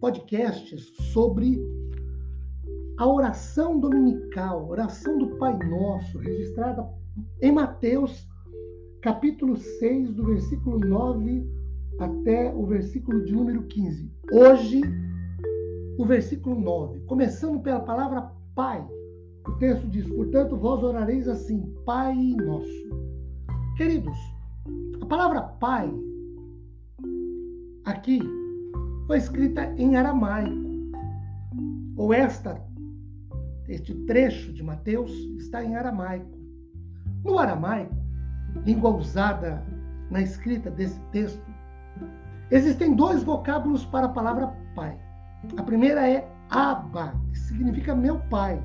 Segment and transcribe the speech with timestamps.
[0.00, 1.60] podcasts sobre
[2.98, 6.88] a oração dominical, oração do Pai Nosso, registrada
[7.40, 8.26] em Mateus,
[9.02, 11.46] capítulo 6, do versículo 9
[12.00, 14.12] até o versículo de número 15.
[14.32, 14.80] Hoje,
[15.98, 18.86] o versículo 9, começando pela palavra Pai.
[19.46, 22.88] O texto diz: Portanto, vós orareis assim, Pai Nosso.
[23.76, 24.16] Queridos,
[25.00, 25.88] a palavra Pai
[27.84, 28.37] aqui
[29.08, 30.68] foi escrita em aramaico.
[31.96, 32.62] Ou esta,
[33.66, 36.38] este trecho de Mateus está em aramaico.
[37.24, 37.96] No aramaico,
[38.64, 39.64] língua usada
[40.10, 41.42] na escrita desse texto,
[42.50, 44.96] existem dois vocábulos para a palavra pai.
[45.56, 48.62] A primeira é Abba, que significa meu pai.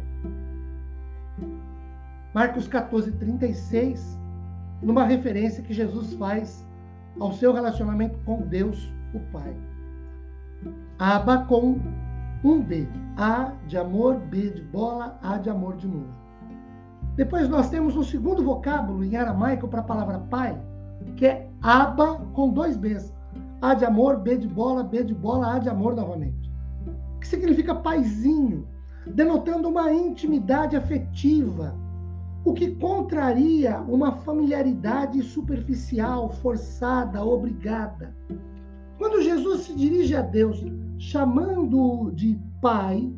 [2.33, 4.19] Marcos 14, 36,
[4.81, 6.67] numa referência que Jesus faz
[7.19, 9.55] ao seu relacionamento com Deus, o Pai.
[11.05, 11.81] Aba com
[12.45, 12.87] um B.
[13.17, 16.07] A de amor, B de bola, A de amor de novo.
[17.17, 20.57] Depois nós temos um segundo vocábulo em aramaico para a palavra pai,
[21.17, 23.13] que é aba com dois Bs.
[23.61, 26.49] A de amor, B de bola, B de bola, A de amor novamente.
[27.19, 28.65] Que significa paizinho,
[29.05, 31.75] denotando uma intimidade afetiva,
[32.45, 38.15] o que contraria uma familiaridade superficial, forçada, obrigada.
[38.97, 40.63] Quando Jesus se dirige a Deus
[41.03, 43.11] chamando-o de Pai,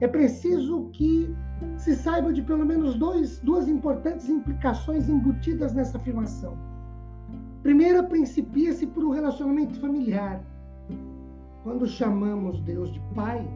[0.00, 1.34] é preciso que
[1.76, 6.56] se saiba de pelo menos dois, duas importantes implicações embutidas nessa afirmação.
[7.62, 10.40] Primeira, principia-se por um relacionamento familiar.
[11.62, 13.46] Quando chamamos Deus de Pai,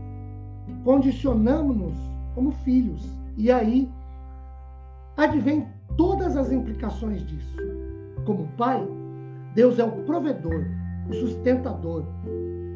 [0.85, 1.97] condicionamos-nos
[2.35, 3.09] como filhos.
[3.37, 3.91] E aí
[5.17, 7.57] advém todas as implicações disso.
[8.27, 8.87] Como Pai,
[9.55, 10.67] Deus é o provedor,
[11.09, 12.05] o sustentador,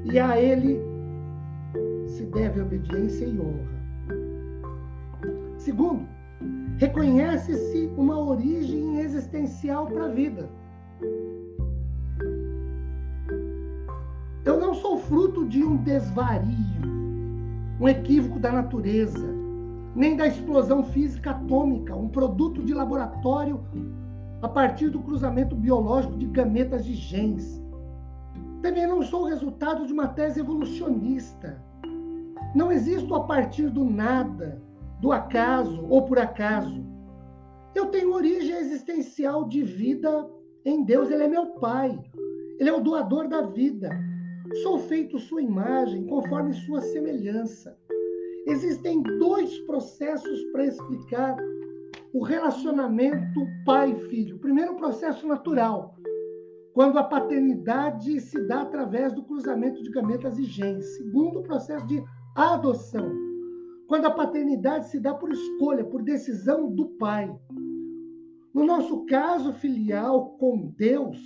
[0.04, 0.94] e a Ele
[2.14, 3.75] se deve obediência e honra.
[5.58, 6.06] Segundo,
[6.76, 10.48] reconhece-se uma origem existencial para a vida.
[14.44, 16.84] Eu não sou fruto de um desvario,
[17.80, 19.26] um equívoco da natureza,
[19.96, 23.60] nem da explosão física atômica, um produto de laboratório
[24.41, 27.60] a partir do cruzamento biológico de gametas de genes.
[28.62, 31.60] Também não sou resultado de uma tese evolucionista.
[32.54, 34.62] Não existo a partir do nada,
[35.00, 36.84] do acaso ou por acaso.
[37.75, 40.31] Eu tenho origem existencial de vida
[40.64, 41.10] em Deus.
[41.10, 41.98] Ele é meu Pai.
[42.60, 43.91] Ele é o doador da vida.
[44.62, 47.76] Sou feito sua imagem, conforme sua semelhança.
[48.47, 51.37] Existem dois processos para explicar
[52.12, 54.38] o relacionamento pai-filho.
[54.38, 55.97] Primeiro, o processo natural,
[56.72, 60.97] quando a paternidade se dá através do cruzamento de gametas e genes.
[60.97, 62.04] Segundo, o processo de
[62.34, 63.12] adoção,
[63.87, 67.33] quando a paternidade se dá por escolha, por decisão do pai.
[68.53, 71.19] No nosso caso filial com Deus,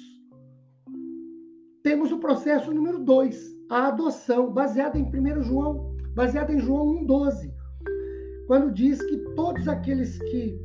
[1.83, 7.53] temos o processo número 2, a adoção, baseada em 1 João, baseada em João 1,12,
[8.47, 10.61] quando diz que todos aqueles que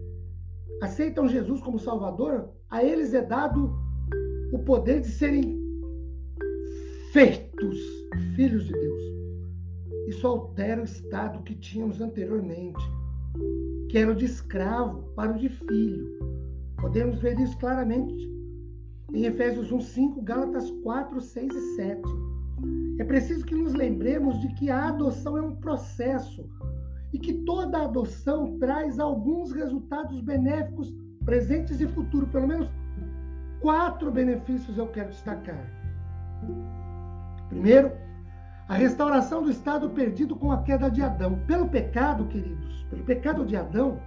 [0.81, 3.73] aceitam Jesus como Salvador, a eles é dado
[4.51, 5.61] o poder de serem
[7.11, 7.77] feitos
[8.35, 9.22] filhos de Deus.
[10.07, 12.83] Isso altera o estado que tínhamos anteriormente,
[13.89, 16.19] que era o de escravo para o de filho.
[16.77, 18.31] Podemos ver isso claramente
[19.13, 22.01] em Efésios 1, 5, Gálatas 4, 6 e 7.
[22.99, 26.49] É preciso que nos lembremos de que a adoção é um processo
[27.11, 32.69] e que toda adoção traz alguns resultados benéficos presentes e futuros, pelo menos
[33.61, 35.71] quatro benefícios eu quero destacar.
[37.49, 37.91] Primeiro,
[38.67, 41.39] a restauração do estado perdido com a queda de Adão.
[41.47, 43.99] Pelo pecado, queridos, pelo pecado de Adão,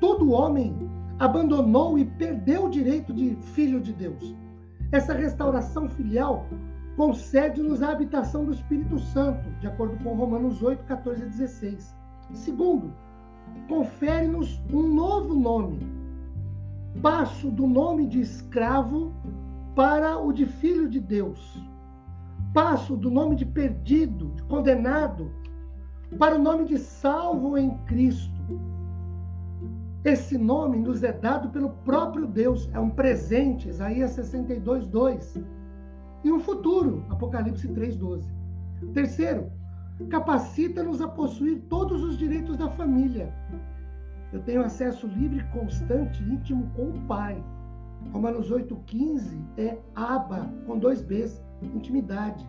[0.00, 0.76] todo homem
[1.18, 4.34] abandonou e perdeu o direito de filho de Deus.
[4.92, 6.46] Essa restauração filial
[6.96, 11.96] concede-nos a habitação do Espírito Santo, de acordo com Romanos 8, 14 e 16.
[12.32, 12.92] Segundo,
[13.68, 15.80] confere-nos um novo nome,
[17.02, 19.12] passo do nome de escravo
[19.74, 21.60] para o de filho de Deus.
[22.54, 25.28] Passo do nome de perdido, de condenado,
[26.16, 28.30] para o nome de salvo em Cristo.
[30.04, 35.42] Esse nome nos é dado pelo próprio Deus, é um presente, Isaías 62, 2.
[36.22, 38.32] E um futuro, Apocalipse 3, 12.
[38.92, 39.50] Terceiro,
[40.08, 43.34] capacita-nos a possuir todos os direitos da família.
[44.32, 47.42] Eu tenho acesso livre, constante, íntimo com o Pai.
[48.12, 52.46] Romanos 8,15 é aba, com dois Bs, intimidade.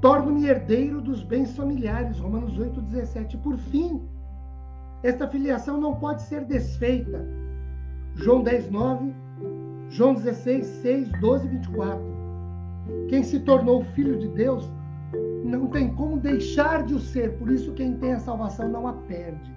[0.00, 3.40] Torno-me herdeiro dos bens familiares, Romanos 8,17.
[3.42, 4.02] Por fim,
[5.02, 7.24] esta filiação não pode ser desfeita.
[8.14, 9.14] João 10, 9,
[9.88, 12.00] João 16, 6, 12 24.
[13.08, 14.70] Quem se tornou filho de Deus
[15.44, 18.92] não tem como deixar de o ser, por isso quem tem a salvação não a
[18.92, 19.56] perde.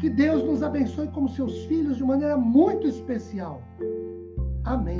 [0.00, 3.62] Que Deus nos abençoe como seus filhos de maneira muito especial.
[4.64, 4.98] Amém.